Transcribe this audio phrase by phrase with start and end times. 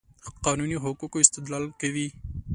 [0.45, 2.07] قانوني حقوقو استدلال کوي.